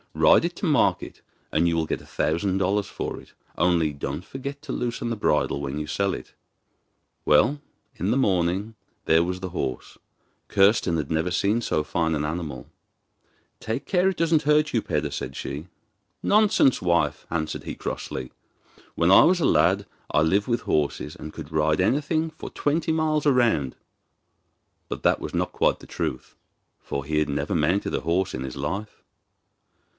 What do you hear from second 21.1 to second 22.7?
and could ride anything for